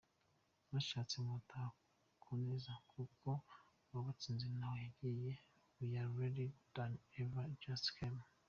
[0.71, 1.69] mushatse mwataha
[2.23, 3.29] kuneza kuko
[3.89, 5.31] uwabatsinze ntaho yagiye
[5.77, 8.23] we are ready than ever just come